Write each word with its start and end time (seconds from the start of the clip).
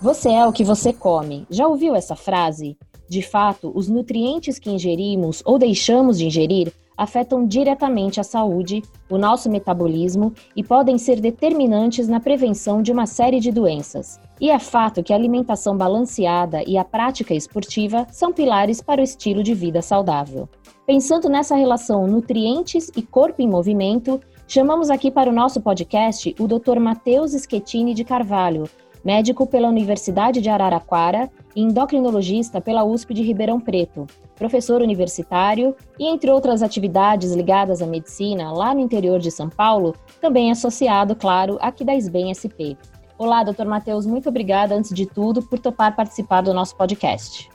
Você 0.00 0.28
é 0.30 0.46
o 0.46 0.52
que 0.52 0.62
você 0.62 0.92
come. 0.92 1.44
Já 1.50 1.66
ouviu 1.66 1.92
essa 1.92 2.14
frase? 2.14 2.78
De 3.10 3.20
fato, 3.20 3.72
os 3.74 3.88
nutrientes 3.88 4.56
que 4.56 4.70
ingerimos 4.70 5.42
ou 5.44 5.58
deixamos 5.58 6.18
de 6.18 6.26
ingerir 6.26 6.72
afetam 6.96 7.44
diretamente 7.44 8.20
a 8.20 8.22
saúde, 8.22 8.80
o 9.10 9.18
nosso 9.18 9.50
metabolismo 9.50 10.32
e 10.54 10.62
podem 10.62 10.98
ser 10.98 11.20
determinantes 11.20 12.06
na 12.06 12.20
prevenção 12.20 12.80
de 12.80 12.92
uma 12.92 13.06
série 13.06 13.40
de 13.40 13.50
doenças. 13.50 14.20
E 14.40 14.50
é 14.50 14.58
fato 14.60 15.02
que 15.02 15.12
a 15.12 15.16
alimentação 15.16 15.76
balanceada 15.76 16.62
e 16.64 16.78
a 16.78 16.84
prática 16.84 17.34
esportiva 17.34 18.06
são 18.12 18.32
pilares 18.32 18.80
para 18.80 19.00
o 19.00 19.04
estilo 19.04 19.42
de 19.42 19.52
vida 19.52 19.82
saudável. 19.82 20.48
Pensando 20.86 21.28
nessa 21.28 21.56
relação 21.56 22.06
nutrientes 22.06 22.88
e 22.96 23.02
corpo 23.02 23.42
em 23.42 23.48
movimento, 23.48 24.20
chamamos 24.46 24.90
aqui 24.90 25.10
para 25.10 25.28
o 25.28 25.34
nosso 25.34 25.60
podcast 25.60 26.36
o 26.38 26.46
Dr. 26.46 26.78
Matheus 26.78 27.32
Schettini 27.32 27.94
de 27.94 28.04
Carvalho, 28.04 28.68
médico 29.04 29.46
pela 29.46 29.68
Universidade 29.68 30.40
de 30.40 30.48
Araraquara 30.48 31.30
e 31.54 31.62
endocrinologista 31.62 32.60
pela 32.60 32.84
USP 32.84 33.14
de 33.14 33.22
Ribeirão 33.22 33.60
Preto, 33.60 34.06
professor 34.36 34.80
universitário 34.82 35.74
e, 35.98 36.06
entre 36.06 36.30
outras 36.30 36.62
atividades 36.62 37.32
ligadas 37.32 37.82
à 37.82 37.86
medicina 37.86 38.52
lá 38.52 38.74
no 38.74 38.80
interior 38.80 39.18
de 39.18 39.30
São 39.30 39.48
Paulo, 39.48 39.94
também 40.20 40.50
associado, 40.50 41.16
claro, 41.16 41.58
aqui 41.60 41.84
da 41.84 41.94
SBEM 41.94 42.32
SP. 42.34 42.76
Olá, 43.18 43.42
doutor 43.42 43.66
Matheus, 43.66 44.06
muito 44.06 44.28
obrigada, 44.28 44.74
antes 44.74 44.94
de 44.94 45.04
tudo, 45.04 45.42
por 45.42 45.58
topar 45.58 45.96
participar 45.96 46.40
do 46.40 46.54
nosso 46.54 46.76
podcast. 46.76 47.50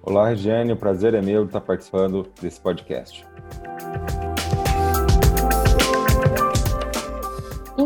Olá, 0.00 0.28
Regiane, 0.28 0.72
o 0.72 0.76
prazer 0.76 1.12
é 1.14 1.20
meu 1.20 1.44
estar 1.44 1.60
participando 1.60 2.26
desse 2.40 2.60
podcast. 2.60 3.26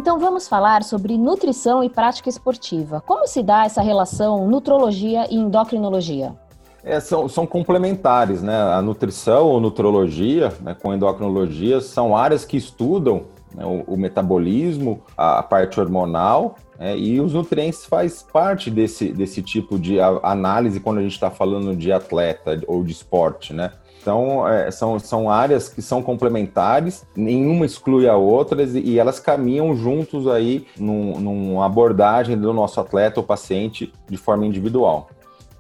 Então 0.03 0.19
vamos 0.19 0.49
falar 0.49 0.83
sobre 0.83 1.17
nutrição 1.17 1.85
e 1.85 1.89
prática 1.89 2.29
esportiva. 2.29 3.01
Como 3.01 3.25
se 3.29 3.41
dá 3.41 3.67
essa 3.67 3.81
relação 3.81 4.49
nutrologia 4.49 5.33
e 5.33 5.37
endocrinologia? 5.37 6.35
É, 6.83 6.99
são, 6.99 7.29
são 7.29 7.47
complementares, 7.47 8.43
né? 8.43 8.61
A 8.73 8.83
nutrição 8.83 9.47
ou 9.47 9.61
nutrologia 9.61 10.53
né, 10.61 10.75
com 10.75 10.93
endocrinologia 10.93 11.81
são 11.81 12.17
áreas 12.17 12.45
que 12.45 12.57
estudam 12.57 13.27
né, 13.55 13.65
o, 13.65 13.95
o, 13.95 13.97
metabolismo, 13.97 15.01
a, 15.17 15.39
a 15.39 15.43
parte 15.45 15.79
hormonal 15.79 16.57
é, 16.83 16.99
e 16.99 17.21
os 17.21 17.33
nutrientes 17.33 17.85
faz 17.85 18.25
parte 18.25 18.69
desse, 18.69 19.13
desse 19.13 19.41
tipo 19.41 19.79
de 19.79 20.01
análise 20.01 20.81
quando 20.81 20.99
a 20.99 21.03
gente 21.03 21.13
está 21.13 21.31
falando 21.31 21.77
de 21.77 21.93
atleta 21.93 22.61
ou 22.67 22.83
de 22.83 22.91
esporte, 22.91 23.55
né? 23.55 23.71
Então, 24.01 24.49
é, 24.49 24.69
são, 24.73 24.99
são 24.99 25.31
áreas 25.31 25.69
que 25.69 25.81
são 25.81 26.03
complementares, 26.03 27.07
nenhuma 27.15 27.65
exclui 27.65 28.09
a 28.09 28.17
outra 28.17 28.65
e 28.65 28.99
elas 28.99 29.21
caminham 29.21 29.77
juntos 29.77 30.27
aí 30.27 30.67
num, 30.77 31.21
numa 31.21 31.65
abordagem 31.65 32.37
do 32.37 32.53
nosso 32.53 32.81
atleta 32.81 33.21
ou 33.21 33.25
paciente 33.25 33.93
de 34.09 34.17
forma 34.17 34.45
individual. 34.45 35.09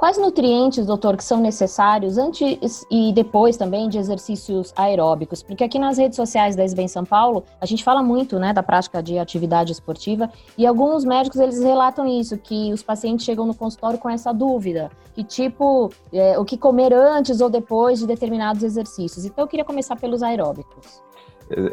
Quais 0.02 0.18
nutrientes, 0.18 0.84
doutor, 0.84 1.16
que 1.16 1.22
são 1.22 1.40
necessários 1.40 2.18
antes 2.18 2.84
e 2.90 3.12
depois 3.12 3.56
também 3.56 3.88
de 3.88 3.98
exercícios 3.98 4.72
aeróbicos? 4.74 5.44
Porque 5.44 5.62
aqui 5.62 5.78
nas 5.78 5.96
redes 5.96 6.16
sociais 6.16 6.56
da 6.56 6.64
SBEM 6.64 6.88
São 6.88 7.04
Paulo, 7.04 7.44
a 7.60 7.66
gente 7.66 7.84
fala 7.84 8.02
muito 8.02 8.36
né, 8.36 8.52
da 8.52 8.64
prática 8.64 9.00
de 9.00 9.16
atividade 9.16 9.70
esportiva 9.70 10.28
e 10.58 10.66
alguns 10.66 11.04
médicos 11.04 11.38
eles 11.38 11.62
relatam 11.62 12.04
isso, 12.04 12.36
que 12.36 12.72
os 12.72 12.82
pacientes 12.82 13.24
chegam 13.24 13.46
no 13.46 13.54
consultório 13.54 13.96
com 13.96 14.10
essa 14.10 14.32
dúvida, 14.32 14.90
que 15.14 15.22
tipo, 15.22 15.88
é, 16.12 16.36
o 16.36 16.44
que 16.44 16.56
comer 16.56 16.92
antes 16.92 17.40
ou 17.40 17.48
depois 17.48 18.00
de 18.00 18.06
determinados 18.08 18.64
exercícios. 18.64 19.24
Então 19.24 19.44
eu 19.44 19.48
queria 19.48 19.64
começar 19.64 19.94
pelos 19.94 20.20
aeróbicos. 20.20 21.00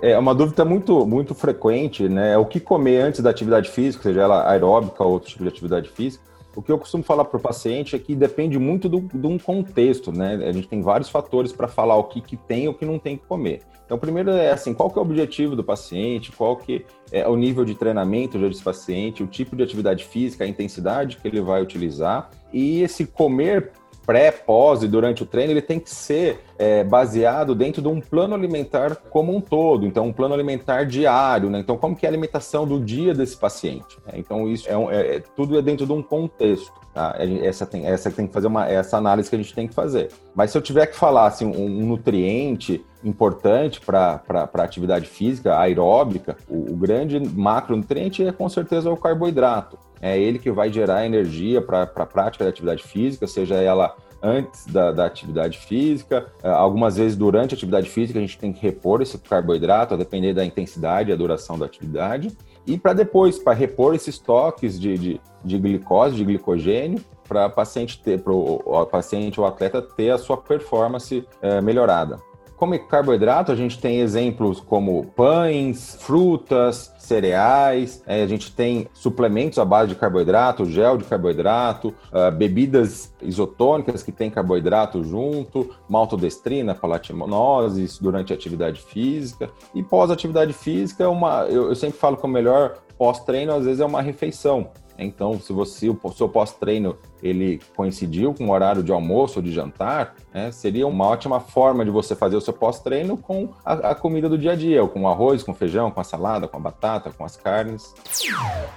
É, 0.04 0.12
é 0.12 0.20
uma 0.20 0.36
dúvida 0.36 0.64
muito, 0.64 1.04
muito 1.04 1.34
frequente, 1.34 2.08
né? 2.08 2.38
O 2.38 2.46
que 2.46 2.60
comer 2.60 3.02
antes 3.02 3.22
da 3.22 3.32
atividade 3.32 3.72
física, 3.72 4.04
seja 4.04 4.22
ela 4.22 4.48
aeróbica 4.48 5.04
ou 5.04 5.14
outro 5.14 5.30
tipo 5.30 5.42
de 5.42 5.50
atividade 5.50 5.90
física. 5.90 6.30
O 6.60 6.62
que 6.62 6.74
eu 6.74 6.78
costumo 6.78 7.02
falar 7.02 7.24
para 7.24 7.38
o 7.38 7.40
paciente 7.40 7.96
é 7.96 8.00
que 8.00 8.14
depende 8.14 8.60
muito 8.60 8.90
de 8.90 9.26
um 9.26 9.38
contexto, 9.38 10.12
né? 10.12 10.36
A 10.46 10.52
gente 10.52 10.68
tem 10.68 10.82
vários 10.82 11.10
fatores 11.10 11.54
para 11.54 11.70
falar 11.70 11.96
o 11.96 12.04
que, 12.04 12.20
que 12.20 12.36
tem 12.36 12.66
e 12.66 12.68
o 12.68 12.74
que 12.74 12.84
não 12.84 13.00
tem 13.00 13.16
que 13.16 13.26
comer. 13.26 13.62
Então, 13.86 13.98
primeiro 13.98 14.32
é 14.32 14.52
assim, 14.52 14.74
qual 14.74 14.90
que 14.92 15.00
é 15.00 15.02
o 15.02 15.06
objetivo 15.06 15.56
do 15.56 15.64
paciente, 15.64 16.34
qual 16.34 16.58
que 16.58 16.86
é 17.14 17.26
o 17.26 17.38
nível 17.38 17.64
de 17.64 17.76
treinamento 17.76 18.38
desse 18.38 18.62
paciente, 18.62 19.24
o 19.24 19.28
tipo 19.28 19.56
de 19.56 19.64
atividade 19.64 20.04
física, 20.04 20.44
a 20.44 20.48
intensidade 20.48 21.16
que 21.16 21.26
ele 21.30 21.40
vai 21.40 21.62
utilizar. 21.62 22.30
E 22.52 22.82
esse 22.82 23.06
comer 23.06 23.72
pré, 24.10 24.32
pós 24.32 24.82
e 24.82 24.88
durante 24.88 25.22
o 25.22 25.26
treino, 25.28 25.54
ele 25.54 25.62
tem 25.62 25.80
que 25.80 25.88
ser 25.88 26.40
é, 26.58 26.84
baseado 26.84 27.54
dentro 27.54 27.80
de 27.80 27.88
um 27.88 28.02
plano 28.02 28.34
alimentar 28.34 28.96
como 28.96 29.36
um 29.36 29.40
todo. 29.40 29.86
Então, 29.86 30.08
um 30.08 30.12
plano 30.12 30.34
alimentar 30.34 30.84
diário, 30.84 31.48
né? 31.48 31.60
Então, 31.60 31.78
como 31.78 31.96
que 31.96 32.08
é 32.08 32.10
a 32.10 32.12
alimentação 32.12 32.66
do 32.66 32.80
dia 32.80 33.14
desse 33.14 33.38
paciente? 33.38 34.00
É, 34.12 34.18
então, 34.18 34.50
isso 34.50 34.68
é, 34.68 34.76
um, 34.76 34.90
é, 34.90 35.18
é, 35.18 35.24
tudo 35.36 35.60
é 35.60 35.62
dentro 35.62 35.86
de 35.86 35.92
um 35.92 36.02
contexto. 36.02 36.74
Tá? 36.92 37.18
Essa 37.44 37.68
tem, 37.68 37.86
essa 37.86 38.10
tem 38.10 38.26
que 38.26 38.34
fazer 38.34 38.48
uma 38.48 38.68
essa 38.68 38.98
análise 38.98 39.30
que 39.30 39.36
a 39.36 39.40
gente 39.40 39.54
tem 39.54 39.68
que 39.68 39.76
fazer. 39.76 40.10
Mas 40.34 40.50
se 40.50 40.58
eu 40.58 40.62
tiver 40.64 40.88
que 40.88 40.96
falar 40.96 41.28
assim, 41.28 41.46
um, 41.46 41.86
nutriente 41.86 42.84
importante 43.04 43.80
para 43.80 44.24
a 44.28 44.64
atividade 44.64 45.06
física, 45.06 45.60
aeróbica, 45.60 46.36
o, 46.50 46.74
o 46.74 46.76
grande 46.76 47.20
macronutriente 47.20 48.26
é 48.26 48.32
com 48.32 48.50
certeza 48.50 48.90
o 48.90 48.98
carboidrato 48.98 49.78
é 50.02 50.20
ele 50.20 50.40
que 50.40 50.52
vai 50.52 50.72
gerar 50.72 51.06
energia 51.06 51.62
para 51.62 51.84
a 51.84 52.06
prática 52.06 52.44
da 52.44 52.50
atividade 52.50 52.84
física, 52.84 53.28
seja 53.28 53.56
ela 53.56 53.96
antes 54.22 54.66
da, 54.68 54.92
da, 54.92 55.06
atividade 55.06 55.58
física, 55.58 56.28
é, 56.44 56.50
algumas 56.50 56.98
vezes 56.98 57.16
durante 57.16 57.54
a 57.54 57.56
atividade 57.56 57.90
física 57.90 58.20
a 58.20 58.22
gente 58.22 58.38
tem 58.38 58.52
que 58.52 58.62
repor 58.62 59.02
esse 59.02 59.18
carboidrato, 59.18 59.94
a 59.94 59.98
depender 59.98 60.34
da 60.34 60.44
intensidade 60.44 61.10
e 61.10 61.14
a 61.14 61.16
duração 61.16 61.58
da 61.58 61.66
atividade, 61.66 62.36
e 62.68 62.78
para 62.78 62.94
depois, 62.94 63.40
para 63.40 63.54
repor 63.54 63.96
esses 63.96 64.16
estoques 64.16 64.80
de, 64.80 64.98
de, 64.98 65.22
de 65.44 65.58
glicose, 65.58 66.16
de 66.16 66.26
glicogênio, 66.26 67.00
para 67.28 67.48
paciente 67.48 68.02
ter, 68.02 68.22
para 68.22 68.34
o 68.34 68.86
paciente 68.88 69.40
ou 69.40 69.46
atleta 69.46 69.82
ter 69.82 70.10
a 70.10 70.18
sua 70.18 70.36
performance 70.36 71.26
é, 71.42 71.62
melhorada. 71.62 72.18
Como 72.60 72.78
carboidrato, 72.78 73.54
a 73.54 73.56
gente 73.56 73.80
tem 73.80 74.02
exemplos 74.02 74.60
como 74.60 75.06
pães, 75.16 75.98
frutas, 76.02 76.94
cereais, 76.98 78.04
é, 78.06 78.22
a 78.22 78.28
gente 78.28 78.52
tem 78.54 78.86
suplementos 78.94 79.58
à 79.58 79.64
base 79.64 79.88
de 79.88 79.96
carboidrato, 79.96 80.66
gel 80.66 80.98
de 80.98 81.06
carboidrato, 81.06 81.96
uh, 82.12 82.30
bebidas 82.36 83.14
isotônicas 83.22 84.04
que 84.04 84.12
tem 84.12 84.30
carboidrato 84.30 85.02
junto, 85.06 85.74
maltodestrina, 85.88 86.76
palatinoses 86.76 87.98
durante 87.98 88.34
a 88.34 88.36
atividade 88.36 88.82
física. 88.82 89.50
E 89.74 89.82
pós-atividade 89.82 90.52
física, 90.52 91.10
uma, 91.10 91.46
eu, 91.46 91.70
eu 91.70 91.76
sempre 91.76 91.98
falo 91.98 92.18
que 92.18 92.26
o 92.26 92.30
melhor 92.30 92.80
pós-treino 92.98 93.54
às 93.54 93.64
vezes 93.64 93.80
é 93.80 93.86
uma 93.86 94.02
refeição. 94.02 94.70
Então, 95.00 95.40
se 95.40 95.54
você 95.54 95.90
o 95.90 96.12
seu 96.12 96.28
pós-treino 96.28 96.98
ele 97.22 97.60
coincidiu 97.76 98.34
com 98.34 98.48
o 98.48 98.52
horário 98.52 98.82
de 98.82 98.92
almoço 98.92 99.40
ou 99.40 99.44
de 99.44 99.52
jantar, 99.52 100.16
né, 100.34 100.52
seria 100.52 100.88
uma 100.88 101.06
ótima 101.06 101.40
forma 101.40 101.84
de 101.84 101.92
você 101.92 102.16
fazer 102.16 102.36
o 102.36 102.42
seu 102.42 102.54
pós-treino 102.54 103.18
com 103.18 103.50
a, 103.64 103.74
a, 103.74 103.96
comida 103.96 104.30
do 104.30 104.38
dia 104.38 104.54
a 104.54 104.56
dia, 104.56 104.86
com 104.88 105.02
o 105.02 105.08
arroz, 105.08 105.44
com 105.44 105.52
o 105.52 105.56
feijão, 105.56 105.92
com 105.92 106.00
a 106.00 106.04
salada, 106.04 106.48
com 106.48 106.58
a 106.58 106.60
batata, 106.60 107.12
com 107.12 107.26
as 107.26 107.36
carnes. 107.36 107.94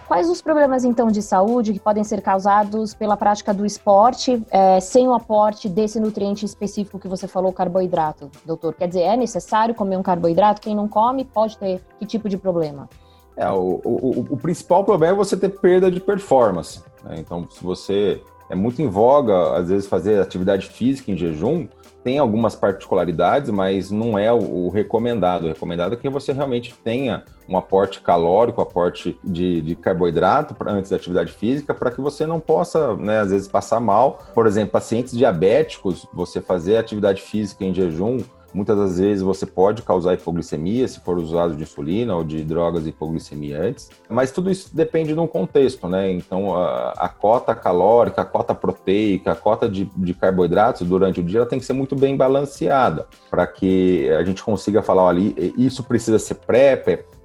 Quais 0.09 0.29
os 0.29 0.43
problemas 0.43 0.85
então 0.85 1.09
de 1.09 1.23
saúde 1.23 1.73
que 1.73 1.81
podem 1.81 2.05
ser 2.05 2.21
causados 2.21 2.95
pela 2.95 3.17
prática 3.17 3.55
do 3.55 3.65
esporte 3.65 4.43
é, 4.51 4.81
sem 4.81 5.07
o 5.07 5.15
aporte 5.15 5.69
desse 5.69 6.01
nutriente 6.01 6.45
específico 6.45 6.99
que 6.99 7.09
você 7.09 7.29
falou, 7.29 7.53
carboidrato, 7.53 8.31
doutor? 8.45 8.75
Quer 8.75 8.89
dizer, 8.89 9.03
é 9.03 9.17
necessário 9.17 9.75
comer 9.75 9.97
um 9.97 10.03
carboidrato? 10.03 10.61
Quem 10.61 10.75
não 10.75 10.89
come 10.89 11.25
pode 11.25 11.57
ter 11.59 11.81
que 11.99 12.07
tipo 12.07 12.29
de 12.29 12.37
problema? 12.37 12.89
É, 13.37 13.49
o, 13.51 13.81
o, 13.85 14.27
o, 14.31 14.37
principal 14.37 14.85
problema 14.85 15.15
é 15.15 15.17
você 15.17 15.37
ter 15.37 15.49
perda 15.49 15.91
de 15.91 16.01
performance. 16.01 16.83
Né? 17.03 17.17
Então, 17.19 17.49
se 17.51 17.63
você 17.63 18.21
é 18.51 18.55
muito 18.55 18.83
em 18.83 18.89
voga, 18.89 19.57
às 19.57 19.69
vezes, 19.69 19.89
fazer 19.89 20.21
atividade 20.21 20.69
física 20.69 21.11
em 21.11 21.17
jejum, 21.17 21.67
tem 22.05 22.19
algumas 22.19 22.55
particularidades, 22.55 23.51
mas 23.51 23.91
não 23.91 24.19
é 24.19 24.33
o, 24.33 24.69
recomendado. 24.69 25.45
O 25.45 25.49
recomendado 25.49 25.95
é 25.95 25.97
que 25.97 26.09
você 26.09 26.33
realmente 26.33 26.75
tenha 26.83 27.23
um 27.49 27.57
aporte 27.57 28.01
calórico, 28.01 28.61
um 28.61 28.65
aporte 28.65 29.19
de, 29.23 29.61
de 29.61 29.75
carboidrato 29.77 30.55
pra, 30.55 30.73
antes 30.73 30.91
da 30.91 30.97
atividade 30.97 31.33
física, 31.33 31.73
para 31.73 31.91
que 31.91 32.01
você 32.01 32.27
não 32.27 32.41
possa, 32.41 32.97
né, 32.97 33.21
às 33.21 33.31
vezes, 33.31 33.49
passar 33.49 33.81
mal. 33.81 34.19
Por 34.35 34.47
exemplo, 34.47 34.73
pacientes 34.73 35.17
diabéticos, 35.17 36.07
você 36.13 36.41
fazer 36.41 36.77
atividade 36.77 37.23
física 37.23 37.65
em 37.65 37.73
jejum 37.73 38.19
Muitas 38.55 38.77
das 38.77 38.99
vezes 38.99 39.23
você 39.23 39.47
pode 39.47 39.83
causar 39.83 40.15
hipoglicemia 40.15 40.87
se 40.87 41.01
for 41.01 41.19
usado 41.19 41.55
de 41.57 41.63
insulina 41.63 42.15
ou 42.15 42.25
de 42.25 42.45
drogas 42.45 42.85
de 42.85 42.91
hipoglicemia 42.91 43.61
antes, 43.61 43.91
mas 44.09 44.31
tudo 44.31 44.51
isso 44.51 44.75
depende 44.75 45.15
de 45.15 45.21
um 45.21 45.27
contexto, 45.27 45.89
né? 45.89 46.11
Então 46.11 46.55
a, 46.55 46.91
a 46.91 47.09
cota 47.09 47.55
calórica, 47.55 48.23
a 48.23 48.25
cota 48.25 48.55
proteica, 48.55 49.33
a 49.33 49.37
cota 49.37 49.69
de, 49.69 49.85
de 49.97 50.15
carboidratos 50.15 50.87
durante 50.87 51.21
o 51.21 51.23
dia 51.23 51.41
ela 51.41 51.49
tem 51.49 51.59
que 51.59 51.65
ser 51.65 51.73
muito 51.73 51.97
bem 51.97 52.17
balanceada 52.17 53.07
para 53.31 53.47
que 53.47 54.11
a 54.11 54.23
gente 54.23 54.43
consiga 54.43 54.83
falar 54.83 55.09
ali, 55.09 55.55
isso 55.57 55.83
precisa 55.83 56.19
ser 56.19 56.35
pré, 56.35 56.77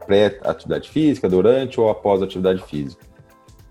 pré-atividade 0.06 0.90
física, 0.90 1.28
durante 1.28 1.80
ou 1.80 1.90
após 1.90 2.22
atividade 2.22 2.64
física. 2.64 3.07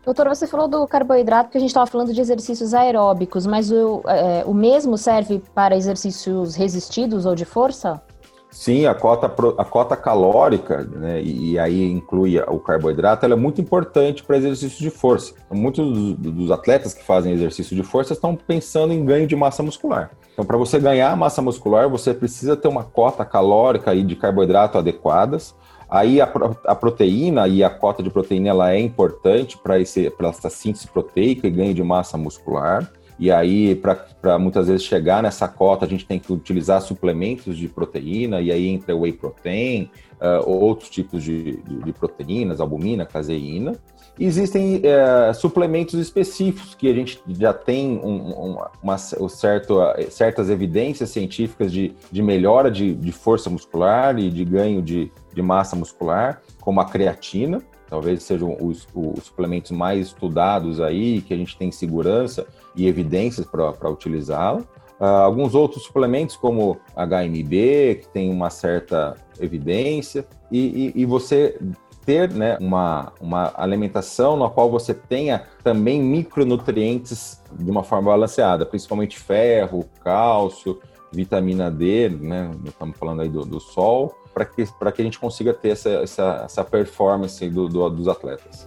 Doutor, 0.07 0.29
você 0.29 0.47
falou 0.47 0.69
do 0.69 0.87
carboidrato 0.87 1.51
que 1.51 1.59
a 1.59 1.61
gente 1.61 1.71
estava 1.71 1.85
falando 1.85 2.15
de 2.15 2.21
exercícios 2.21 2.73
aeróbicos, 2.73 3.45
mas 3.45 3.73
o, 3.73 4.05
é, 4.07 4.45
o 4.47 4.55
mesmo 4.55 4.97
serve 4.97 5.43
para 5.53 5.77
exercícios 5.77 6.55
resistidos 6.55 7.27
ou 7.27 7.35
de 7.35 7.45
força? 7.45 8.01
Sim, 8.49 8.87
a 8.87 8.95
cota, 8.95 9.27
a 9.59 9.65
cota 9.65 9.97
calórica, 9.97 10.85
né, 10.85 11.21
e 11.21 11.59
aí 11.59 11.91
inclui 11.91 12.39
o 12.39 12.61
carboidrato, 12.61 13.27
ela 13.27 13.35
é 13.35 13.37
muito 13.37 13.61
importante 13.61 14.23
para 14.23 14.37
exercício 14.37 14.79
de 14.79 14.91
força. 14.91 15.35
Então, 15.45 15.59
muitos 15.59 16.15
dos 16.15 16.53
atletas 16.53 16.95
que 16.95 17.03
fazem 17.03 17.33
exercício 17.33 17.75
de 17.75 17.83
força 17.83 18.13
estão 18.13 18.37
pensando 18.37 18.93
em 18.93 19.05
ganho 19.05 19.27
de 19.27 19.35
massa 19.35 19.61
muscular. 19.61 20.13
Então, 20.33 20.45
para 20.45 20.57
você 20.57 20.79
ganhar 20.79 21.17
massa 21.17 21.43
muscular, 21.43 21.89
você 21.89 22.15
precisa 22.15 22.57
ter 22.57 22.69
uma 22.69 22.85
cota 22.85 23.25
calórica 23.25 23.93
e 23.93 24.05
de 24.05 24.15
carboidrato 24.15 24.79
adequadas. 24.79 25.53
Aí 25.89 26.21
a, 26.21 26.25
a, 26.65 26.75
proteína 26.75 27.47
e 27.47 27.63
a 27.63 27.71
cota 27.71 28.03
de 28.03 28.11
proteína 28.11 28.49
ela 28.49 28.73
é 28.73 28.81
importante 28.81 29.57
para 29.59 29.79
essa 29.79 30.51
síntese 30.51 30.89
proteica 30.89 31.47
e 31.47 31.51
ganho 31.51 31.75
de 31.75 31.83
massa 31.83 32.19
muscular. 32.19 32.91
E 33.19 33.31
aí, 33.31 33.75
para 33.75 34.39
muitas 34.39 34.69
vezes 34.69 34.85
chegar 34.85 35.23
nessa 35.23 35.49
cota, 35.49 35.87
a 35.87 35.89
gente 35.89 36.05
tem 36.05 36.19
que 36.19 36.31
utilizar 36.31 36.83
suplementos 36.83 37.57
de 37.57 37.67
proteína, 37.67 38.43
e 38.43 38.53
aí 38.53 38.69
entra 38.69 38.95
whey 38.95 39.13
protein, 39.13 39.91
uh, 40.21 40.49
outros 40.49 40.91
tipos 40.91 41.23
de, 41.23 41.57
de, 41.63 41.83
de, 41.83 41.93
proteínas, 41.95 42.61
albumina, 42.61 43.07
caseína. 43.07 43.73
Existem 44.19 44.77
uh, 44.77 45.35
suplementos 45.35 45.95
específicos 45.99 46.75
que 46.75 46.91
a 46.91 46.93
gente 46.93 47.19
já 47.29 47.55
tem 47.55 47.99
um, 48.03 48.33
uma, 48.33 48.71
uma 48.83 48.99
certo, 48.99 49.79
certas 50.11 50.51
evidências 50.51 51.09
científicas 51.09 51.73
de, 51.73 51.95
de 52.13 52.23
melhora 52.23 52.71
de, 52.71 52.95
de 52.95 53.13
força 53.13 53.49
muscular 53.49 54.19
e 54.19 54.31
de 54.31 54.45
ganho 54.45 54.83
de, 54.83 55.11
de 55.37 55.43
massa 55.43 55.77
muscular, 55.77 56.41
como 56.63 56.81
a 56.81 56.87
creatina, 56.87 57.63
talvez 57.89 58.23
sejam 58.23 58.57
os, 58.59 58.89
os, 58.95 59.25
suplementos 59.25 59.71
mais 59.71 60.07
estudados 60.07 60.81
aí, 60.81 61.21
que 61.21 61.35
a 61.35 61.37
gente 61.37 61.57
tem 61.59 61.71
segurança 61.71 62.47
e 62.75 62.89
evidências 62.89 63.47
para 63.47 63.91
utilizá-la. 63.91 64.63
Uh, 64.99 65.05
alguns 65.05 65.55
outros 65.55 65.85
suplementos, 65.85 66.37
como 66.37 66.79
HMB, 66.97 68.01
que 68.01 68.09
tem 68.15 68.31
uma 68.31 68.49
certa 68.49 69.15
evidência, 69.39 70.27
e, 70.51 70.93
e, 70.97 71.03
e 71.03 71.05
você 71.05 71.59
ter 72.07 72.31
né, 72.31 72.57
uma, 72.59 73.13
uma 73.21 73.53
alimentação 73.57 74.39
na 74.39 74.49
qual 74.49 74.71
você 74.71 74.95
tenha 74.95 75.43
também 75.63 76.01
micronutrientes 76.01 77.43
de 77.53 77.71
uma 77.71 77.83
forma 77.83 78.11
balanceada, 78.11 78.65
principalmente 78.65 79.19
ferro, 79.19 79.85
cálcio, 80.03 80.81
vitamina 81.13 81.71
D, 81.71 82.09
né? 82.09 82.51
Estamos 82.65 82.97
falando 82.97 83.23
aí 83.23 83.29
do, 83.29 83.45
do 83.45 83.61
sol, 83.61 84.15
para 84.37 84.45
que, 84.45 84.67
que 84.67 85.01
a 85.01 85.05
gente 85.05 85.19
consiga 85.19 85.55
ter 85.55 85.71
essa, 85.71 85.89
essa, 85.89 86.43
essa 86.45 86.63
performance 86.63 87.49
do, 87.49 87.71
do, 87.71 87.89
dos 87.89 88.07
atletas. 88.07 88.67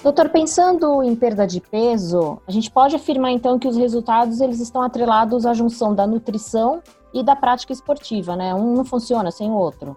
Doutor, 0.00 0.28
pensando 0.28 1.02
em 1.02 1.16
perda 1.16 1.44
de 1.44 1.60
peso, 1.60 2.38
a 2.46 2.52
gente 2.52 2.70
pode 2.70 2.94
afirmar 2.94 3.32
então 3.32 3.58
que 3.58 3.66
os 3.66 3.76
resultados 3.76 4.40
eles 4.40 4.60
estão 4.60 4.82
atrelados 4.82 5.44
à 5.44 5.52
junção 5.52 5.92
da 5.92 6.06
nutrição 6.06 6.80
e 7.12 7.20
da 7.20 7.34
prática 7.34 7.72
esportiva, 7.72 8.36
né? 8.36 8.54
Um 8.54 8.74
não 8.74 8.84
funciona 8.84 9.32
sem 9.32 9.50
o 9.50 9.54
outro. 9.54 9.96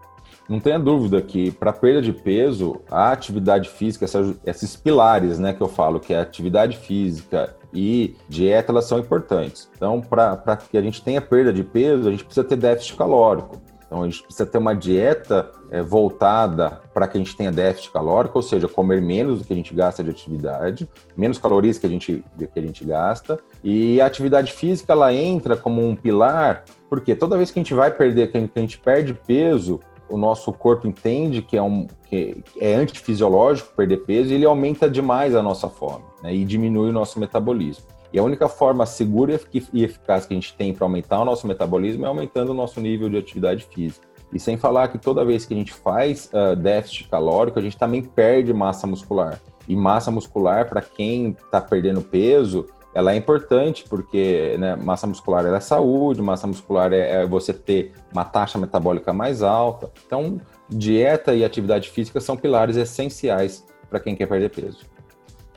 Não 0.50 0.60
tenha 0.60 0.80
dúvida 0.80 1.22
que 1.22 1.52
para 1.52 1.74
perda 1.74 2.02
de 2.02 2.14
peso, 2.14 2.80
a 2.90 3.12
atividade 3.12 3.70
física, 3.70 4.06
essa, 4.06 4.36
esses 4.46 4.76
pilares, 4.76 5.38
né, 5.38 5.54
que 5.54 5.62
eu 5.62 5.68
falo, 5.68 6.00
que 6.00 6.14
é 6.14 6.20
atividade 6.20 6.78
física 6.78 7.54
e 7.74 8.16
dieta, 8.28 8.72
elas 8.72 8.86
são 8.86 9.00
importantes. 9.00 9.70
Então, 9.76 10.02
para 10.02 10.58
que 10.58 10.78
a 10.78 10.82
gente 10.82 11.02
tenha 11.02 11.22
perda 11.22 11.52
de 11.52 11.64
peso, 11.64 12.08
a 12.08 12.12
gente 12.12 12.24
precisa 12.24 12.46
ter 12.46 12.56
déficit 12.56 12.96
calórico. 12.96 13.62
Então, 13.88 14.04
a 14.04 14.06
gente 14.06 14.22
precisa 14.24 14.46
ter 14.46 14.58
uma 14.58 14.76
dieta 14.76 15.50
é, 15.72 15.82
voltada 15.82 16.82
para 16.94 17.08
que 17.08 17.18
a 17.18 17.22
gente 17.22 17.36
tenha 17.38 17.52
déficit 17.52 17.92
calórico, 17.92 18.38
ou 18.38 18.42
seja, 18.42 18.68
comer 18.68 19.02
menos 19.02 19.40
do 19.40 19.46
que 19.46 19.54
a 19.54 19.56
gente 19.56 19.74
gasta 19.74 20.04
de 20.04 20.10
atividade, 20.10 20.90
menos 21.16 21.38
calorias 21.38 21.78
que 21.78 21.88
a 21.88 21.90
gente, 21.90 22.24
que 22.38 22.60
a 22.60 22.62
gente 22.62 22.84
gasta. 22.84 23.40
E 23.64 24.02
a 24.02 24.06
atividade 24.06 24.52
física, 24.52 24.92
ela 24.92 25.14
entra 25.14 25.56
como 25.56 25.88
um 25.88 25.96
pilar, 25.96 26.66
porque 26.90 27.16
toda 27.16 27.38
vez 27.38 27.50
que 27.50 27.60
a 27.60 27.64
gente 27.64 27.74
vai 27.74 27.90
perder, 27.90 28.30
que 28.30 28.38
a 28.38 28.60
gente 28.60 28.78
perde 28.78 29.14
peso, 29.14 29.80
o 30.10 30.18
nosso 30.18 30.52
corpo 30.54 30.88
entende 30.88 31.42
que 31.42 31.58
é, 31.58 31.62
um, 31.62 31.88
que 32.10 32.44
é 32.60 32.76
antifisiológico 32.76 33.74
perder 33.76 33.98
peso 33.98 34.32
e 34.32 34.36
ele 34.36 34.46
aumenta 34.46 34.90
demais 34.90 35.36
a 35.36 35.42
nossa 35.42 35.70
fome 35.70 36.04
né, 36.22 36.34
e 36.34 36.44
diminui 36.44 36.90
o 36.90 36.94
nosso 36.94 37.20
metabolismo. 37.20 37.86
E 38.12 38.20
a 38.20 38.24
única 38.24 38.48
forma 38.48 38.86
segura 38.86 39.40
e 39.74 39.84
eficaz 39.84 40.26
que 40.26 40.34
a 40.34 40.38
gente 40.38 40.54
tem 40.56 40.74
para 40.74 40.86
aumentar 40.86 41.20
o 41.20 41.26
nosso 41.26 41.46
metabolismo 41.46 42.06
é 42.06 42.08
aumentando 42.08 42.52
o 42.52 42.54
nosso 42.54 42.80
nível 42.80 43.10
de 43.10 43.18
atividade 43.18 43.66
física. 43.66 44.08
E 44.32 44.40
sem 44.40 44.58
falar 44.58 44.90
que 44.90 44.98
toda 44.98 45.26
vez 45.26 45.46
que 45.46 45.54
a 45.54 45.58
gente 45.58 45.74
faz 45.74 46.30
uh, 46.34 46.56
déficit 46.56 47.10
calórico, 47.10 47.60
a 47.60 47.62
gente 47.62 47.78
também 47.78 48.02
perde 48.02 48.54
massa 48.54 48.86
muscular. 48.86 49.40
E 49.68 49.76
massa 49.76 50.12
muscular, 50.12 50.68
para 50.68 50.82
quem 50.82 51.32
está 51.32 51.62
perdendo 51.62 52.02
peso, 52.02 52.66
ela 52.98 53.14
é 53.14 53.16
importante 53.16 53.86
porque 53.88 54.56
né, 54.58 54.76
massa 54.76 55.06
muscular 55.06 55.46
é 55.46 55.60
saúde, 55.60 56.20
massa 56.20 56.48
muscular 56.48 56.92
é, 56.92 57.22
é, 57.22 57.28
você 57.28 57.54
ter 57.54 57.94
uma 58.12 58.26
taxa 58.26 58.58
metabólica 58.58 59.14
mais 59.14 59.44
alta. 59.44 59.92
Então, 60.04 60.42
dieta 60.68 61.36
e 61.36 61.46
atividade 61.46 61.92
física 61.92 62.20
são 62.20 62.36
pilares 62.36 62.76
essenciais 62.76 63.64
para 63.88 64.00
quem 64.00 64.16
quer 64.16 64.26
perder 64.26 64.50
peso. 64.50 64.80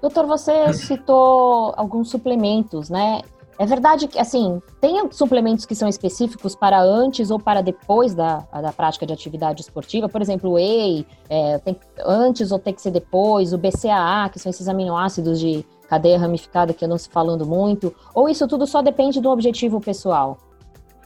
Doutor, 0.02 0.26
você 0.26 0.70
citou 0.74 1.72
alguns 1.78 2.10
suplementos, 2.10 2.90
né? 2.90 3.22
É 3.58 3.64
verdade 3.64 4.06
que, 4.06 4.18
assim, 4.18 4.60
tem 4.78 5.10
suplementos 5.10 5.64
que 5.64 5.74
são 5.74 5.88
específicos 5.88 6.54
para 6.54 6.78
antes 6.82 7.30
ou 7.30 7.38
para 7.38 7.62
depois 7.62 8.14
da, 8.14 8.40
da 8.52 8.70
prática 8.70 9.06
de 9.06 9.14
atividade 9.14 9.62
esportiva? 9.62 10.10
Por 10.10 10.20
exemplo, 10.20 10.50
o 10.50 10.52
whey, 10.54 11.06
é, 11.30 11.56
tem, 11.56 11.74
antes 12.04 12.52
ou 12.52 12.58
tem 12.58 12.74
que 12.74 12.82
ser 12.82 12.90
depois, 12.90 13.54
o 13.54 13.58
BCAA, 13.58 14.28
que 14.28 14.38
são 14.38 14.50
esses 14.50 14.68
aminoácidos 14.68 15.40
de 15.40 15.64
cadeia 15.90 16.16
ramificada 16.16 16.72
que 16.72 16.84
andam 16.84 16.96
se 16.96 17.08
falando 17.08 17.44
muito? 17.44 17.92
Ou 18.14 18.28
isso 18.28 18.46
tudo 18.46 18.64
só 18.64 18.80
depende 18.80 19.20
do 19.20 19.28
objetivo 19.28 19.80
pessoal? 19.80 20.38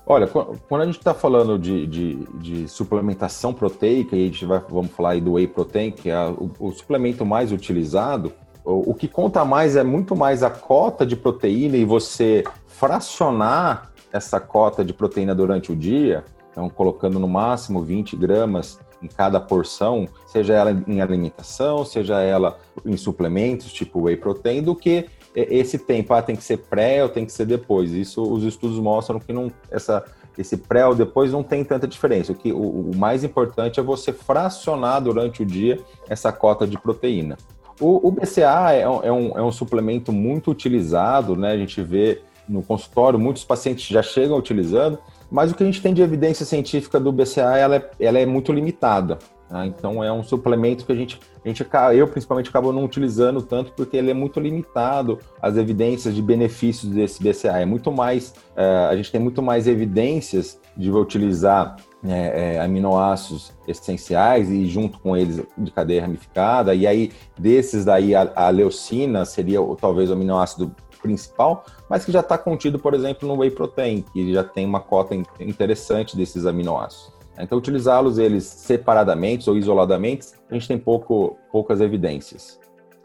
Olha, 0.07 0.27
quando 0.27 0.83
a 0.83 0.85
gente 0.85 0.99
está 0.99 1.15
falando 1.15 1.59
de, 1.59 1.87
de, 1.87 2.15
de, 2.35 2.69
suplementação 2.69 3.55
proteica, 3.55 4.15
e 4.15 4.21
a 4.21 4.25
gente 4.27 4.45
vai, 4.45 4.63
vamos 4.69 4.91
falar 4.91 5.13
aí 5.13 5.21
do 5.23 5.33
whey 5.33 5.47
protein, 5.47 5.91
que 5.91 6.11
é 6.11 6.27
o, 6.29 6.51
o 6.61 6.71
suplemento 6.73 7.25
mais 7.25 7.51
utilizado, 7.51 8.31
o, 8.63 8.95
que 8.95 9.09
conta 9.09 9.43
mais 9.45 9.77
é 9.77 9.83
muito 9.83 10.15
mais 10.15 10.43
a 10.43 10.51
cota 10.51 11.07
de 11.07 11.17
proteína 11.17 11.77
e 11.79 11.85
você 11.85 12.45
fracionar 12.67 13.91
essa 14.13 14.39
cota 14.39 14.85
de 14.85 14.93
proteína 14.93 15.35
durante 15.35 15.73
o 15.73 15.77
dia, 15.77 16.25
então 16.51 16.69
colocando 16.69 17.19
no 17.19 17.29
máximo 17.29 17.83
20 17.83 18.17
gramas 18.17 18.79
em 19.05 19.09
cada 19.09 19.39
porção, 19.39 20.09
seja 20.27 20.55
ela 20.55 20.83
em 20.89 21.01
alimentação, 21.01 21.85
seja 21.85 22.21
ela 22.21 22.59
em 22.85 22.97
suplementos, 22.97 23.73
tipo 23.73 24.03
whey 24.03 24.17
protein, 24.17 24.63
do 24.63 24.75
que 24.75 25.07
esse 25.35 25.79
tempo, 25.79 26.15
ah, 26.15 26.23
tem 26.23 26.37
que 26.37 26.45
ser 26.45 26.59
pré 26.59 27.03
ou 27.03 27.09
tem 27.09 27.27
que 27.27 27.33
ser 27.33 27.45
depois. 27.45 27.93
Isso 27.93 28.23
os 28.23 28.45
estudos 28.45 28.79
mostram 28.79 29.19
que 29.19 29.33
não, 29.33 29.51
essa, 29.71 30.05
esse 30.39 30.57
pré 30.57 30.87
ou 30.87 30.95
depois 30.95 31.33
não 31.33 31.43
tem 31.43 31.65
tanta 31.65 31.89
diferença. 31.89 32.33
O, 32.33 32.35
que, 32.35 32.53
o, 32.53 32.91
o 32.91 32.97
mais 32.97 33.25
importante 33.25 33.81
é 33.81 33.83
você 33.83 34.13
fracionar 34.13 35.03
durante 35.03 35.43
o 35.43 35.47
dia 35.47 35.81
essa 36.09 36.33
cota 36.33 36.67
de 36.67 36.79
proteína. 36.79 37.37
O, 37.81 38.09
o 38.09 38.11
BCA 38.13 38.73
é, 38.73 38.83
é, 38.83 39.13
um, 39.13 39.37
é 39.37 39.43
um 39.43 39.51
suplemento 39.51 40.13
muito 40.13 40.53
utilizado, 40.53 41.35
né? 41.35 41.51
A 41.51 41.59
gente 41.59 41.83
vê 41.83 42.23
no 42.49 42.63
consultório, 42.63 43.19
muitos 43.19 43.45
pacientes 43.45 43.87
já 43.87 44.03
chegam 44.03 44.37
utilizando, 44.39 44.99
mas 45.31 45.51
o 45.51 45.55
que 45.55 45.63
a 45.63 45.67
gente 45.67 45.83
tem 45.83 45.95
de 45.95 46.03
evidência 46.03 46.45
científica 46.45 46.99
do 47.01 47.13
BCA, 47.13 47.57
ela 47.57 47.77
é, 47.77 47.91
ela 47.99 48.19
é 48.19 48.27
muito 48.27 48.53
limitada. 48.53 49.19
Tá? 49.49 49.67
Então 49.67 50.03
é 50.03 50.13
um 50.13 50.23
suplemento 50.23 50.87
que 50.87 50.93
a 50.93 50.95
gente, 50.95 51.21
a 51.45 51.49
gente, 51.49 51.67
eu 51.95 52.09
principalmente 52.09 52.49
acabo 52.49 52.73
não 52.73 52.85
utilizando 52.85 53.43
tanto 53.43 53.73
porque 53.73 53.97
ele 53.97 54.11
é 54.11 54.15
muito 54.15 54.41
limitado 54.41 55.19
as 55.41 55.57
evidências 55.57 56.15
de 56.15 56.23
benefícios 56.23 56.91
desse 56.91 57.23
BCA. 57.23 57.61
É 57.61 57.65
muito 57.65 57.93
mais, 57.93 58.35
é, 58.57 58.89
a 58.91 58.97
gente 58.97 59.13
tem 59.13 59.21
muito 59.21 59.43
mais 59.43 59.67
evidências 59.67 60.59
de 60.77 60.91
utilizar 60.91 61.77
é, 62.07 62.57
é, 62.57 62.61
aminoácidos 62.61 63.53
essenciais 63.67 64.51
e 64.51 64.67
junto 64.67 64.99
com 64.99 65.17
eles 65.17 65.43
de 65.57 65.71
cadeia 65.71 66.03
ramificada. 66.03 66.75
E 66.75 66.87
aí, 66.87 67.13
desses 67.39 67.85
daí, 67.85 68.15
a, 68.15 68.31
a 68.35 68.49
leucina 68.51 69.25
seria 69.25 69.59
talvez 69.81 70.11
o 70.11 70.13
aminoácido 70.13 70.75
principal, 71.05 71.65
mas 71.89 72.03
que 72.03 72.11
já 72.11 72.21
está 72.21 72.39
contido, 72.39 72.79
por 72.79 72.95
exemplo, 72.95 73.29
no 73.29 73.37
whey 73.37 73.51
protein, 73.51 74.03
que 74.11 74.33
já 74.33 74.43
tem 74.43 74.65
uma 74.65 74.81
cota 74.81 75.15
interessante 75.39 76.17
desses 76.17 76.47
aminoácidos. 76.47 77.13
Então, 77.39 77.59
utilizá-los 77.59 78.17
eles 78.17 78.45
separadamente 78.45 79.51
ou 79.51 79.57
isoladamente, 79.57 80.29
a 80.51 80.55
gente 80.55 80.67
tem 80.67 80.79
pouco, 80.79 81.37
poucas 81.53 81.81
evidências. 81.81 82.59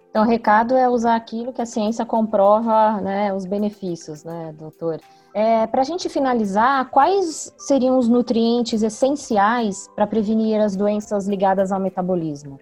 Então, 0.10 0.24
o 0.24 0.28
recado 0.28 0.76
é 0.76 0.88
usar 0.88 1.16
aquilo 1.16 1.52
que 1.52 1.62
a 1.62 1.66
ciência 1.66 2.06
comprova, 2.06 3.02
né, 3.02 3.34
os 3.34 3.46
benefícios, 3.46 4.24
né, 4.24 4.54
doutor? 4.58 5.00
É, 5.34 5.68
para 5.68 5.82
a 5.82 5.84
gente 5.84 6.10
finalizar, 6.10 6.90
quais 6.90 7.54
seriam 7.58 7.98
os 7.98 8.08
nutrientes 8.08 8.82
essenciais 8.82 9.88
para 9.96 10.08
prevenir 10.08 10.60
as 10.62 10.76
doenças 10.76 11.28
ligadas 11.28 11.72
ao 11.72 11.80
metabolismo? 11.80 12.60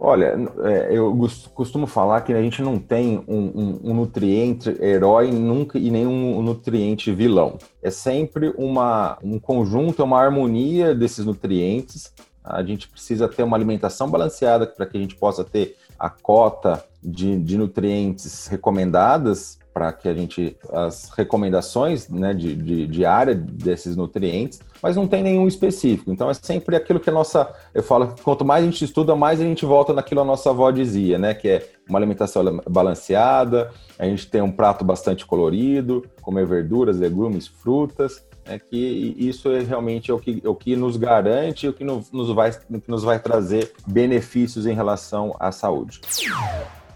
Olha, 0.00 0.36
é, 0.64 0.96
eu 0.96 1.12
costumo 1.54 1.86
falar 1.86 2.20
que 2.20 2.32
a 2.32 2.40
gente 2.40 2.62
não 2.62 2.78
tem 2.78 3.22
um, 3.26 3.36
um, 3.36 3.80
um, 3.90 3.94
nutriente 3.94 4.70
herói 4.80 5.32
nunca 5.32 5.76
e 5.76 5.90
nenhum 5.90 6.40
nutriente 6.40 7.12
vilão. 7.12 7.58
É 7.82 7.90
sempre 7.90 8.54
uma, 8.56 9.18
um 9.22 9.40
conjunto, 9.40 10.00
é 10.00 10.04
uma 10.04 10.20
harmonia 10.20 10.94
desses 10.94 11.24
nutrientes. 11.26 12.12
A 12.44 12.62
gente 12.62 12.88
precisa 12.88 13.26
ter 13.26 13.42
uma 13.42 13.56
alimentação 13.56 14.08
balanceada 14.08 14.68
para 14.68 14.86
que 14.86 14.96
a 14.96 15.00
gente 15.00 15.16
possa 15.16 15.42
ter 15.42 15.76
a 15.98 16.08
cota 16.08 16.84
de, 17.02 17.36
de 17.36 17.58
nutrientes 17.58 18.46
recomendadas 18.46 19.57
para 19.72 19.92
que 19.92 20.08
a 20.08 20.14
gente 20.14 20.56
as 20.72 21.10
recomendações 21.10 22.08
né, 22.08 22.34
de, 22.34 22.86
de, 22.86 23.04
área 23.04 23.34
desses 23.34 23.96
nutrientes, 23.96 24.60
mas 24.82 24.96
não 24.96 25.06
tem 25.06 25.22
nenhum 25.22 25.46
específico. 25.46 26.10
Então 26.10 26.30
é 26.30 26.34
sempre 26.34 26.76
aquilo 26.76 26.98
que 26.98 27.10
a 27.10 27.12
nossa. 27.12 27.52
Eu 27.72 27.82
falo 27.82 28.14
que 28.14 28.22
quanto 28.22 28.44
mais 28.44 28.62
a 28.62 28.66
gente 28.66 28.84
estuda, 28.84 29.14
mais 29.14 29.40
a 29.40 29.44
gente 29.44 29.64
volta 29.64 29.92
naquilo 29.92 30.20
a 30.20 30.24
nossa 30.24 30.50
avó 30.50 30.70
dizia, 30.70 31.18
né? 31.18 31.34
Que 31.34 31.48
é 31.48 31.70
uma 31.88 31.98
alimentação 31.98 32.60
balanceada, 32.68 33.70
a 33.98 34.04
gente 34.04 34.28
tem 34.28 34.42
um 34.42 34.50
prato 34.50 34.84
bastante 34.84 35.24
colorido, 35.24 36.04
comer 36.20 36.46
verduras, 36.46 36.98
legumes, 36.98 37.46
frutas. 37.46 38.26
É 38.44 38.58
que 38.58 39.14
isso 39.18 39.50
é 39.50 39.60
realmente 39.60 40.10
é 40.10 40.14
o 40.14 40.18
que, 40.18 40.40
é 40.42 40.48
o 40.48 40.54
que 40.54 40.74
nos 40.74 40.96
garante, 40.96 41.68
o 41.68 41.72
que 41.72 41.84
nos, 41.84 42.30
vai, 42.34 42.50
que 42.50 42.90
nos 42.90 43.04
vai 43.04 43.18
trazer 43.18 43.72
benefícios 43.86 44.64
em 44.64 44.74
relação 44.74 45.36
à 45.38 45.52
saúde. 45.52 46.00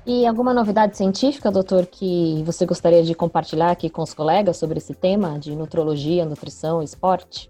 E 0.04 0.26
alguma 0.26 0.52
novidade 0.52 0.97
científica, 0.97 1.50
doutor, 1.50 1.87
que 1.87 2.42
você 2.44 2.66
gostaria 2.66 3.04
de 3.04 3.14
compartilhar 3.14 3.71
aqui 3.71 3.88
com 3.88 4.02
os 4.02 4.12
colegas 4.12 4.56
sobre 4.56 4.78
esse 4.78 4.94
tema 4.94 5.38
de 5.38 5.54
nutrologia, 5.54 6.25
nutrição, 6.25 6.82
esporte? 6.82 7.49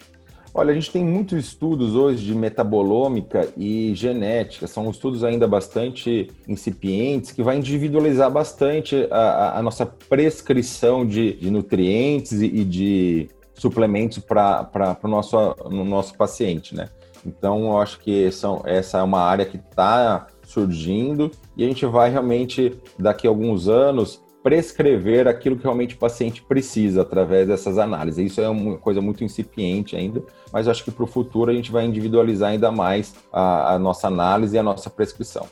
Olha, 0.54 0.70
a 0.70 0.74
gente 0.74 0.90
tem 0.90 1.02
muitos 1.02 1.46
estudos 1.46 1.94
hoje 1.94 2.26
de 2.26 2.34
metabolômica 2.34 3.48
e 3.56 3.94
genética, 3.94 4.66
são 4.66 4.90
estudos 4.90 5.24
ainda 5.24 5.48
bastante 5.48 6.30
incipientes 6.46 7.32
que 7.32 7.42
vai 7.42 7.56
individualizar 7.56 8.30
bastante 8.30 9.08
a, 9.10 9.58
a 9.58 9.62
nossa 9.62 9.86
prescrição 9.86 11.06
de, 11.06 11.32
de 11.32 11.50
nutrientes 11.50 12.32
e, 12.32 12.64
de 12.64 13.30
suplementos 13.54 14.18
para 14.18 14.98
o 15.02 15.08
nosso, 15.08 15.36
no 15.70 15.86
nosso 15.86 16.14
paciente, 16.18 16.74
né? 16.74 16.90
Então, 17.24 17.68
eu 17.68 17.78
acho 17.78 18.00
que 18.00 18.30
são, 18.30 18.62
essa 18.66 18.98
é 18.98 19.02
uma 19.02 19.20
área 19.20 19.46
que 19.46 19.56
está 19.56 20.26
surgindo 20.52 21.30
e 21.56 21.64
a 21.64 21.66
gente 21.66 21.84
vai 21.86 22.10
realmente, 22.10 22.78
daqui 22.98 23.26
a 23.26 23.30
alguns 23.30 23.68
anos, 23.68 24.22
prescrever 24.42 25.28
aquilo 25.28 25.56
que 25.56 25.62
realmente 25.62 25.94
o 25.94 25.98
paciente 25.98 26.42
precisa 26.42 27.02
através 27.02 27.46
dessas 27.46 27.78
análises. 27.78 28.32
Isso 28.32 28.40
é 28.40 28.48
uma 28.48 28.76
coisa 28.76 29.00
muito 29.00 29.22
incipiente 29.22 29.96
ainda, 29.96 30.22
mas 30.52 30.66
acho 30.66 30.84
que 30.84 30.90
para 30.90 31.04
o 31.04 31.06
futuro 31.06 31.50
a 31.50 31.54
gente 31.54 31.70
vai 31.70 31.84
individualizar 31.86 32.50
ainda 32.50 32.70
mais 32.72 33.14
a, 33.32 33.74
a 33.74 33.78
nossa 33.78 34.08
análise 34.08 34.56
e 34.56 34.58
a 34.58 34.62
nossa 34.62 34.90
prescrição. 34.90 35.46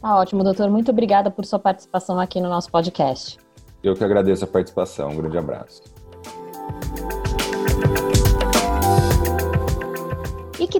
Ah, 0.00 0.18
ótimo, 0.18 0.44
doutor. 0.44 0.70
Muito 0.70 0.90
obrigada 0.92 1.30
por 1.30 1.44
sua 1.44 1.58
participação 1.58 2.20
aqui 2.20 2.40
no 2.40 2.48
nosso 2.48 2.70
podcast. 2.70 3.38
Eu 3.82 3.94
que 3.94 4.04
agradeço 4.04 4.44
a 4.44 4.46
participação. 4.46 5.10
Um 5.10 5.16
grande 5.16 5.38
abraço. 5.38 5.82